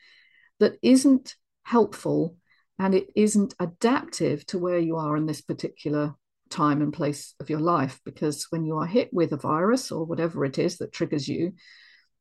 that 0.59 0.77
isn't 0.81 1.35
helpful 1.63 2.35
and 2.79 2.93
it 2.93 3.07
isn't 3.15 3.55
adaptive 3.59 4.45
to 4.47 4.57
where 4.57 4.79
you 4.79 4.97
are 4.97 5.15
in 5.15 5.25
this 5.25 5.41
particular 5.41 6.15
time 6.49 6.81
and 6.81 6.93
place 6.93 7.33
of 7.39 7.49
your 7.49 7.59
life 7.59 7.99
because 8.05 8.47
when 8.49 8.65
you 8.65 8.77
are 8.77 8.85
hit 8.85 9.09
with 9.11 9.31
a 9.31 9.37
virus 9.37 9.91
or 9.91 10.05
whatever 10.05 10.45
it 10.45 10.57
is 10.57 10.77
that 10.77 10.93
triggers 10.93 11.27
you 11.27 11.53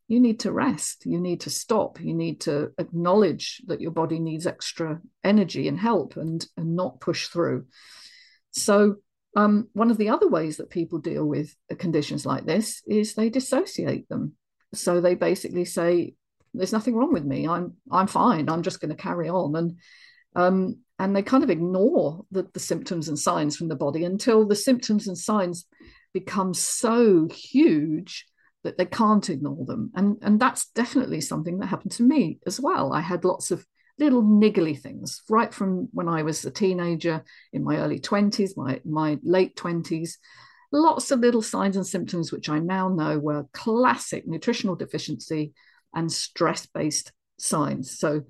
you 0.09 0.21
need 0.21 0.41
to 0.41 0.53
rest. 0.53 1.05
You 1.05 1.21
need 1.21 1.43
to 1.43 1.51
stop. 1.51 2.01
You 2.01 2.15
need 2.15 2.43
to 2.43 2.73
acknowledge 2.79 3.61
that 3.67 3.81
your 3.81 3.91
body 3.91 4.21
needs 4.21 4.47
extra 4.47 5.01
energy 5.25 5.69
and 5.69 5.79
help 5.79 6.17
and 6.17 6.47
and 6.57 6.77
not 6.77 7.01
push 7.01 7.29
through. 7.29 7.67
So 8.53 8.97
um, 9.37 9.69
one 9.73 9.91
of 9.91 9.99
the 9.99 10.09
other 10.09 10.29
ways 10.29 10.57
that 10.57 10.71
people 10.71 10.99
deal 10.99 11.25
with 11.25 11.55
conditions 11.79 12.25
like 12.25 12.47
this 12.47 12.83
is 12.87 13.15
they 13.15 13.29
dissociate 13.29 14.09
them. 14.09 14.35
So 14.73 15.01
they 15.01 15.15
basically 15.15 15.65
say 15.65 16.15
there's 16.55 16.73
nothing 16.73 16.95
wrong 16.95 17.13
with 17.13 17.25
me. 17.25 17.47
I'm 17.47 17.75
i'm 17.91 18.07
fine. 18.07 18.49
I'm 18.49 18.63
just 18.63 18.81
going 18.81 18.95
to 18.97 19.03
carry 19.03 19.29
on. 19.29 19.57
And 19.57 19.79
um, 20.35 20.79
and 20.99 21.15
they 21.15 21.23
kind 21.23 21.45
of 21.45 21.51
ignore 21.51 22.25
the, 22.31 22.49
the 22.55 22.61
symptoms 22.61 23.09
and 23.09 23.19
signs 23.19 23.57
from 23.57 23.69
the 23.69 23.77
body 23.77 24.05
until 24.05 24.47
the 24.47 24.57
symptoms 24.57 25.09
and 25.09 25.19
signs 25.19 25.67
become 26.13 26.55
so 26.55 27.29
huge 27.29 28.27
that 28.67 28.77
they 28.77 28.85
can't 28.87 29.31
ignore 29.31 29.65
them. 29.65 29.91
And, 29.95 30.19
and 30.23 30.39
that's 30.39 30.71
definitely 30.71 31.21
something 31.21 31.59
that 31.59 31.67
happened 31.67 31.93
to 31.93 32.03
me 32.03 32.39
as 32.47 32.61
well. 32.61 32.93
I 32.93 33.01
had 33.01 33.25
lots 33.25 33.51
of 33.51 33.67
little 33.99 34.23
niggly 34.23 34.79
things 34.79 35.23
right 35.31 35.55
from 35.55 35.89
when 35.93 36.07
I 36.09 36.23
was 36.23 36.45
a 36.45 36.51
teenager 36.51 37.25
in 37.53 37.65
my 37.65 37.79
early 37.79 37.99
20s, 37.99 38.57
my, 38.57 38.81
my 38.85 39.19
late 39.23 39.57
20s. 39.57 40.17
Lots 40.73 41.11
of 41.11 41.21
little 41.21 41.43
signs 41.43 41.77
and 41.77 41.87
symptoms, 41.87 42.33
which 42.33 42.49
I 42.49 42.59
now 42.59 42.89
know 42.89 43.19
were 43.19 43.47
classic 43.53 44.27
nutritional 44.27 44.77
deficiency 44.77 45.55
and 45.95 46.13
stress 46.13 46.67
based 46.67 47.13
signs. 47.39 47.99
So 47.99 48.25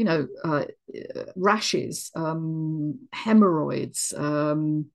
you 0.00 0.04
know, 0.04 0.28
uh, 0.42 0.64
rashes, 1.36 2.10
um, 2.14 3.00
hemorrhoids. 3.12 4.14
Um, 4.16 4.86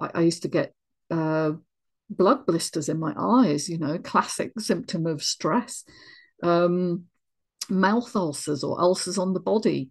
I, 0.00 0.10
I, 0.14 0.20
used 0.22 0.42
to 0.42 0.48
get 0.48 0.74
uh, 1.12 1.52
blood 2.08 2.46
blisters 2.46 2.88
in 2.88 2.98
my 2.98 3.14
eyes, 3.16 3.68
you 3.68 3.78
know, 3.78 3.98
classic 3.98 4.52
symptom 4.58 5.06
of 5.06 5.22
stress. 5.22 5.84
Um, 6.42 7.04
mouth 7.68 8.14
ulcers 8.14 8.62
or 8.62 8.80
ulcers 8.80 9.18
on 9.18 9.32
the 9.32 9.40
body. 9.40 9.90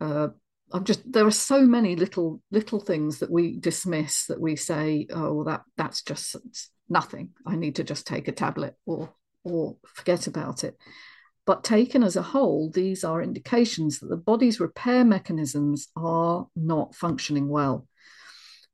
Uh, 0.00 0.28
I'm 0.72 0.84
just 0.84 1.10
there 1.10 1.26
are 1.26 1.32
so 1.32 1.62
many 1.62 1.96
little 1.96 2.40
little 2.50 2.80
things 2.80 3.18
that 3.18 3.30
we 3.30 3.58
dismiss 3.58 4.26
that 4.26 4.40
we 4.40 4.56
say, 4.56 5.06
oh, 5.10 5.44
that 5.44 5.62
that's 5.76 6.02
just 6.02 6.36
nothing. 6.88 7.30
I 7.46 7.56
need 7.56 7.76
to 7.76 7.84
just 7.84 8.06
take 8.06 8.28
a 8.28 8.32
tablet 8.32 8.76
or 8.86 9.12
or 9.44 9.76
forget 9.86 10.26
about 10.26 10.64
it. 10.64 10.76
But 11.46 11.64
taken 11.64 12.02
as 12.04 12.16
a 12.16 12.22
whole, 12.22 12.70
these 12.70 13.02
are 13.02 13.22
indications 13.22 13.98
that 13.98 14.08
the 14.08 14.16
body's 14.16 14.60
repair 14.60 15.04
mechanisms 15.04 15.88
are 15.96 16.46
not 16.54 16.94
functioning 16.94 17.48
well. 17.48 17.88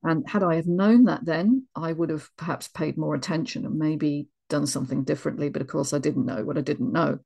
And 0.02 0.28
had 0.28 0.42
I 0.42 0.56
have 0.56 0.66
known 0.66 1.04
that 1.04 1.24
then, 1.24 1.66
I 1.74 1.92
would 1.92 2.10
have 2.10 2.28
perhaps 2.36 2.68
paid 2.68 2.96
more 2.96 3.14
attention 3.14 3.64
and 3.64 3.78
maybe 3.78 4.28
done 4.48 4.66
something 4.66 5.04
differently. 5.04 5.48
But 5.48 5.62
of 5.62 5.68
course, 5.68 5.92
I 5.92 5.98
didn't 5.98 6.26
know 6.26 6.44
what 6.44 6.58
I 6.58 6.60
didn't 6.60 6.92
know. 6.92 7.18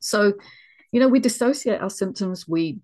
So, 0.00 0.34
you 0.92 1.00
know, 1.00 1.08
we 1.08 1.18
dissociate 1.18 1.80
our 1.80 1.90
symptoms. 1.90 2.46
We 2.46 2.80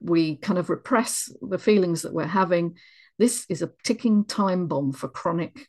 we 0.00 0.36
kind 0.36 0.58
of 0.58 0.70
repress 0.70 1.32
the 1.40 1.58
feelings 1.58 2.02
that 2.02 2.12
we're 2.12 2.26
having. 2.26 2.76
This 3.18 3.46
is 3.48 3.62
a 3.62 3.72
ticking 3.84 4.24
time 4.24 4.68
bomb 4.68 4.92
for 4.92 5.08
chronic 5.08 5.68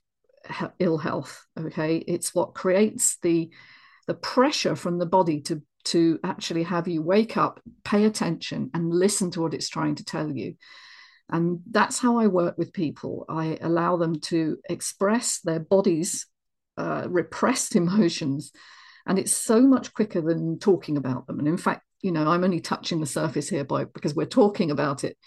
ill 0.80 0.98
health. 0.98 1.46
Okay, 1.58 1.98
it's 1.98 2.34
what 2.36 2.54
creates 2.54 3.18
the 3.22 3.50
the 4.08 4.14
pressure 4.14 4.76
from 4.76 4.98
the 4.98 5.06
body 5.06 5.42
to 5.42 5.62
to 5.86 6.20
actually 6.24 6.64
have 6.64 6.88
you 6.88 7.02
wake 7.02 7.38
up, 7.38 7.62
pay 7.84 8.06
attention, 8.06 8.70
and 8.74 8.94
listen 8.94 9.32
to 9.32 9.42
what 9.42 9.54
it's 9.54 9.70
trying 9.70 9.96
to 9.96 10.06
tell 10.06 10.30
you. 10.30 10.56
And 11.30 11.60
that's 11.70 12.00
how 12.00 12.18
I 12.18 12.28
work 12.28 12.58
with 12.58 12.74
people. 12.74 13.26
I 13.30 13.58
allow 13.62 13.98
them 13.98 14.20
to 14.22 14.58
express 14.70 15.40
their 15.42 15.60
body's 15.60 16.26
uh, 16.78 17.08
repressed 17.08 17.76
emotions. 17.76 18.52
And 19.06 19.20
it's 19.20 19.34
so 19.34 19.62
much 19.62 19.94
quicker 19.94 20.22
than 20.22 20.60
talking 20.60 20.98
about 20.98 21.28
them. 21.28 21.40
And 21.40 21.48
in 21.48 21.58
fact, 21.58 21.84
you 22.02 22.12
know, 22.12 22.28
I'm 22.28 22.44
only 22.44 22.62
touching 22.62 23.00
the 23.00 23.06
surface 23.06 23.50
here 23.50 23.64
by, 23.64 23.86
because 23.86 24.16
we're 24.16 24.26
talking 24.26 24.72
about 24.72 25.04
it. 25.04 25.18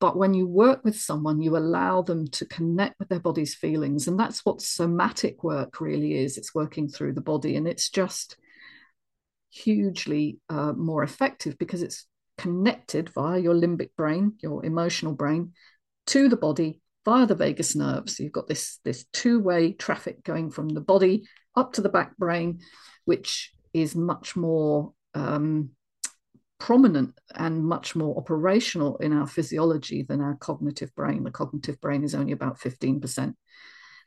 But 0.00 0.16
when 0.16 0.34
you 0.34 0.46
work 0.46 0.84
with 0.84 0.96
someone, 0.96 1.40
you 1.40 1.56
allow 1.56 2.02
them 2.02 2.26
to 2.28 2.46
connect 2.46 2.98
with 2.98 3.08
their 3.08 3.20
body's 3.20 3.54
feelings. 3.54 4.08
And 4.08 4.18
that's 4.18 4.44
what 4.44 4.60
somatic 4.60 5.44
work 5.44 5.80
really 5.80 6.14
is 6.14 6.36
it's 6.36 6.54
working 6.54 6.88
through 6.88 7.12
the 7.12 7.20
body. 7.20 7.56
And 7.56 7.68
it's 7.68 7.88
just 7.88 8.36
hugely 9.50 10.38
uh, 10.48 10.72
more 10.72 11.02
effective 11.02 11.58
because 11.58 11.82
it's 11.82 12.06
connected 12.42 13.08
via 13.10 13.38
your 13.38 13.54
limbic 13.54 13.90
brain, 13.96 14.34
your 14.42 14.64
emotional 14.66 15.12
brain, 15.12 15.52
to 16.08 16.28
the 16.28 16.36
body 16.36 16.80
via 17.04 17.24
the 17.24 17.36
vagus 17.36 17.76
nerve. 17.76 18.10
So 18.10 18.24
you've 18.24 18.32
got 18.32 18.48
this, 18.48 18.80
this 18.84 19.04
two 19.12 19.38
way 19.38 19.72
traffic 19.72 20.24
going 20.24 20.50
from 20.50 20.68
the 20.68 20.80
body 20.80 21.22
up 21.54 21.74
to 21.74 21.80
the 21.80 21.88
back 21.88 22.16
brain, 22.16 22.58
which 23.04 23.52
is 23.72 23.94
much 23.94 24.34
more 24.34 24.92
um, 25.14 25.70
prominent 26.58 27.14
and 27.32 27.64
much 27.64 27.94
more 27.94 28.16
operational 28.16 28.96
in 28.96 29.12
our 29.12 29.28
physiology 29.28 30.02
than 30.02 30.20
our 30.20 30.34
cognitive 30.34 30.92
brain. 30.96 31.22
The 31.22 31.30
cognitive 31.30 31.80
brain 31.80 32.02
is 32.02 32.14
only 32.14 32.32
about 32.32 32.58
15%. 32.58 33.34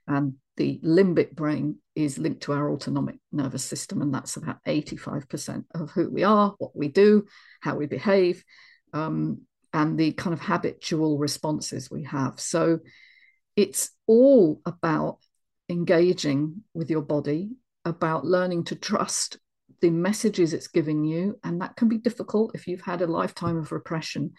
And 0.08 0.36
the 0.58 0.80
limbic 0.84 1.32
brain 1.32 1.78
is 1.96 2.18
linked 2.18 2.44
to 2.44 2.54
our 2.54 2.72
autonomic 2.72 3.16
nervous 3.32 3.64
system, 3.64 4.02
and 4.02 4.14
that's 4.14 4.38
about 4.38 4.64
85% 4.66 5.66
of 5.74 5.92
who 5.92 6.10
we 6.10 6.24
are, 6.24 6.56
what 6.58 6.76
we 6.76 6.88
do, 6.88 7.26
how 7.62 7.76
we 7.76 7.88
behave, 7.88 8.44
um, 8.94 9.42
and 9.74 9.98
the 9.98 10.14
kind 10.14 10.34
of 10.34 10.40
habitual 10.40 11.18
responses 11.18 11.92
we 11.92 12.04
have. 12.04 12.40
So 12.40 12.80
it's 13.56 13.92
all 14.08 14.62
about 14.66 15.18
engaging 15.70 16.64
with 16.74 16.90
your 16.90 17.02
body, 17.02 17.52
about 17.84 18.26
learning 18.26 18.66
to 18.66 18.76
trust 18.76 19.38
the 19.82 19.90
messages 19.90 20.54
it's 20.54 20.68
giving 20.68 21.04
you. 21.04 21.38
And 21.44 21.62
that 21.62 21.76
can 21.76 21.90
be 21.90 21.98
difficult 21.98 22.56
if 22.56 22.68
you've 22.68 22.82
had 22.82 23.02
a 23.02 23.08
lifetime 23.08 23.58
of 23.58 23.72
repression. 23.72 24.34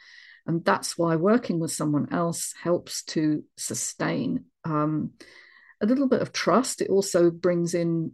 And 0.47 0.65
that's 0.65 0.97
why 0.97 1.17
working 1.17 1.59
with 1.59 1.73
someone 1.73 2.13
else 2.13 2.55
helps 2.63 3.03
to 3.05 3.43
sustain 3.57 4.45
um, 4.65 5.13
a 5.81 5.87
little 5.87 6.09
bit 6.09 6.23
of 6.23 6.33
trust. 6.33 6.81
It 6.81 6.91
also 6.91 7.31
brings 7.31 7.75
in 7.75 8.13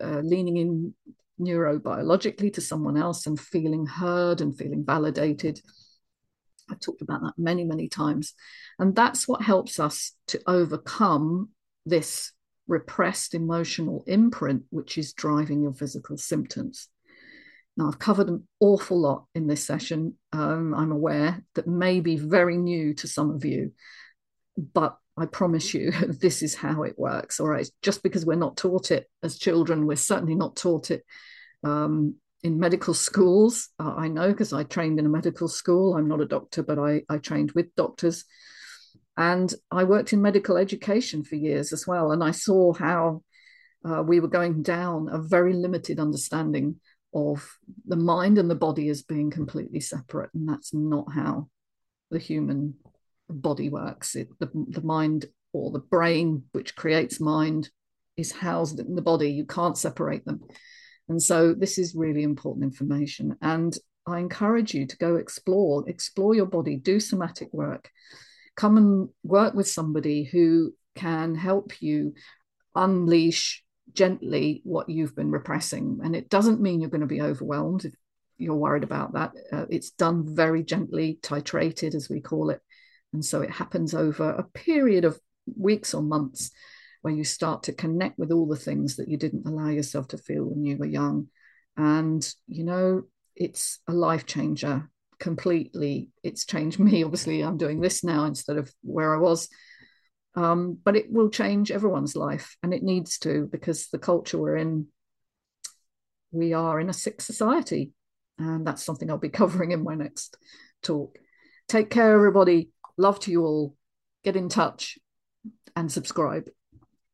uh, 0.00 0.20
leaning 0.22 0.56
in 0.56 0.94
neurobiologically 1.40 2.52
to 2.54 2.60
someone 2.60 2.96
else 2.96 3.26
and 3.26 3.38
feeling 3.38 3.86
heard 3.86 4.40
and 4.40 4.56
feeling 4.56 4.84
validated. 4.84 5.60
I've 6.70 6.80
talked 6.80 7.02
about 7.02 7.22
that 7.22 7.34
many, 7.36 7.64
many 7.64 7.88
times. 7.88 8.34
And 8.78 8.94
that's 8.94 9.26
what 9.26 9.42
helps 9.42 9.80
us 9.80 10.12
to 10.28 10.40
overcome 10.46 11.50
this 11.84 12.32
repressed 12.68 13.34
emotional 13.34 14.04
imprint, 14.06 14.62
which 14.70 14.96
is 14.96 15.12
driving 15.12 15.62
your 15.62 15.72
physical 15.72 16.16
symptoms. 16.16 16.88
Now, 17.76 17.88
I've 17.88 17.98
covered 17.98 18.28
an 18.28 18.46
awful 18.60 19.00
lot 19.00 19.24
in 19.34 19.46
this 19.46 19.64
session. 19.64 20.14
Um, 20.32 20.74
I'm 20.74 20.92
aware 20.92 21.42
that 21.54 21.66
may 21.66 22.00
be 22.00 22.16
very 22.16 22.56
new 22.56 22.94
to 22.94 23.08
some 23.08 23.30
of 23.30 23.44
you, 23.44 23.72
but 24.56 24.98
I 25.16 25.26
promise 25.26 25.74
you, 25.74 25.90
this 26.08 26.42
is 26.42 26.54
how 26.54 26.82
it 26.82 26.98
works. 26.98 27.40
All 27.40 27.48
right. 27.48 27.68
Just 27.82 28.02
because 28.02 28.24
we're 28.24 28.34
not 28.36 28.56
taught 28.56 28.90
it 28.90 29.08
as 29.22 29.38
children, 29.38 29.86
we're 29.86 29.96
certainly 29.96 30.34
not 30.34 30.56
taught 30.56 30.90
it 30.90 31.04
um, 31.62 32.16
in 32.42 32.58
medical 32.58 32.94
schools. 32.94 33.68
Uh, 33.78 33.94
I 33.96 34.08
know 34.08 34.28
because 34.28 34.52
I 34.52 34.64
trained 34.64 34.98
in 34.98 35.06
a 35.06 35.10
medical 35.10 35.48
school. 35.48 35.94
I'm 35.94 36.08
not 36.08 36.20
a 36.20 36.26
doctor, 36.26 36.62
but 36.62 36.78
I, 36.78 37.02
I 37.08 37.18
trained 37.18 37.52
with 37.52 37.74
doctors. 37.76 38.24
And 39.16 39.52
I 39.70 39.84
worked 39.84 40.12
in 40.12 40.22
medical 40.22 40.56
education 40.56 41.22
for 41.22 41.36
years 41.36 41.72
as 41.72 41.86
well. 41.86 42.12
And 42.12 42.24
I 42.24 42.30
saw 42.30 42.72
how 42.72 43.22
uh, 43.84 44.02
we 44.02 44.20
were 44.20 44.28
going 44.28 44.62
down 44.62 45.08
a 45.10 45.18
very 45.18 45.52
limited 45.52 46.00
understanding 46.00 46.80
of 47.14 47.58
the 47.86 47.96
mind 47.96 48.38
and 48.38 48.50
the 48.50 48.54
body 48.54 48.88
as 48.88 49.02
being 49.02 49.30
completely 49.30 49.80
separate. 49.80 50.30
And 50.32 50.48
that's 50.48 50.72
not 50.72 51.12
how 51.12 51.48
the 52.10 52.18
human 52.18 52.74
body 53.28 53.68
works. 53.68 54.14
It, 54.14 54.28
the, 54.38 54.50
the 54.68 54.82
mind 54.82 55.26
or 55.52 55.70
the 55.70 55.78
brain, 55.78 56.44
which 56.52 56.76
creates 56.76 57.20
mind, 57.20 57.70
is 58.16 58.32
housed 58.32 58.80
in 58.80 58.94
the 58.94 59.02
body. 59.02 59.30
You 59.30 59.44
can't 59.44 59.78
separate 59.78 60.24
them. 60.24 60.40
And 61.08 61.22
so 61.22 61.54
this 61.54 61.78
is 61.78 61.94
really 61.94 62.22
important 62.22 62.64
information. 62.64 63.36
And 63.42 63.76
I 64.06 64.18
encourage 64.18 64.74
you 64.74 64.86
to 64.86 64.96
go 64.96 65.16
explore, 65.16 65.88
explore 65.88 66.34
your 66.34 66.46
body, 66.46 66.76
do 66.76 67.00
somatic 67.00 67.48
work, 67.52 67.90
come 68.56 68.76
and 68.76 69.08
work 69.22 69.54
with 69.54 69.68
somebody 69.68 70.24
who 70.24 70.74
can 70.94 71.34
help 71.34 71.80
you 71.80 72.14
unleash 72.74 73.64
gently 73.92 74.60
what 74.64 74.88
you've 74.88 75.14
been 75.14 75.30
repressing. 75.30 76.00
And 76.02 76.16
it 76.16 76.28
doesn't 76.28 76.60
mean 76.60 76.80
you're 76.80 76.90
going 76.90 77.02
to 77.02 77.06
be 77.06 77.20
overwhelmed 77.20 77.84
if 77.84 77.92
you're 78.38 78.54
worried 78.54 78.84
about 78.84 79.14
that. 79.14 79.32
Uh, 79.52 79.66
it's 79.70 79.90
done 79.90 80.34
very 80.34 80.62
gently, 80.62 81.18
titrated, 81.22 81.94
as 81.94 82.08
we 82.08 82.20
call 82.20 82.50
it. 82.50 82.60
And 83.12 83.24
so 83.24 83.42
it 83.42 83.50
happens 83.50 83.94
over 83.94 84.30
a 84.30 84.44
period 84.44 85.04
of 85.04 85.18
weeks 85.56 85.94
or 85.94 86.02
months 86.02 86.50
where 87.02 87.12
you 87.12 87.24
start 87.24 87.64
to 87.64 87.72
connect 87.72 88.18
with 88.18 88.30
all 88.30 88.46
the 88.46 88.56
things 88.56 88.96
that 88.96 89.08
you 89.08 89.16
didn't 89.16 89.46
allow 89.46 89.68
yourself 89.68 90.08
to 90.08 90.18
feel 90.18 90.44
when 90.44 90.64
you 90.64 90.76
were 90.76 90.86
young. 90.86 91.28
And, 91.76 92.26
you 92.46 92.64
know, 92.64 93.02
it's 93.34 93.80
a 93.88 93.92
life 93.92 94.24
changer 94.26 94.88
completely. 95.18 96.10
It's 96.22 96.46
changed 96.46 96.78
me. 96.80 97.02
Obviously, 97.02 97.42
I'm 97.42 97.58
doing 97.58 97.80
this 97.80 98.04
now 98.04 98.24
instead 98.24 98.56
of 98.56 98.72
where 98.82 99.14
I 99.14 99.18
was. 99.18 99.48
Um, 100.34 100.78
but 100.82 100.96
it 100.96 101.12
will 101.12 101.28
change 101.28 101.70
everyone's 101.70 102.16
life 102.16 102.56
and 102.62 102.72
it 102.72 102.82
needs 102.82 103.18
to 103.18 103.48
because 103.52 103.88
the 103.88 103.98
culture 103.98 104.38
we're 104.38 104.56
in, 104.56 104.86
we 106.30 106.54
are 106.54 106.80
in 106.80 106.88
a 106.88 106.94
sick 106.94 107.20
society. 107.20 107.92
And 108.38 108.66
that's 108.66 108.82
something 108.82 109.10
I'll 109.10 109.18
be 109.18 109.28
covering 109.42 109.72
in 109.72 109.84
my 109.84 109.94
next 109.94 110.36
talk. 110.82 111.18
Take 111.68 111.90
care, 111.90 112.14
everybody. 112.14 112.70
Love 112.96 113.20
to 113.20 113.30
you 113.30 113.44
all. 113.44 113.76
Get 114.24 114.36
in 114.36 114.48
touch 114.48 114.98
and 115.74 115.90
subscribe. 115.90 116.50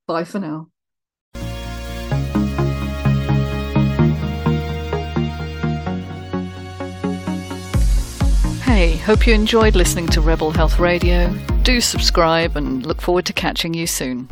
Bye 0.07 0.25
for 0.25 0.39
now. 0.39 0.71
Hey, 8.63 8.97
hope 8.97 9.27
you 9.27 9.35
enjoyed 9.35 9.75
listening 9.75 10.07
to 10.09 10.21
Rebel 10.21 10.51
Health 10.51 10.79
Radio. 10.79 11.35
Do 11.63 11.81
subscribe 11.81 12.57
and 12.57 12.87
look 12.87 13.01
forward 13.01 13.27
to 13.27 13.33
catching 13.33 13.75
you 13.75 13.87
soon. 13.87 14.29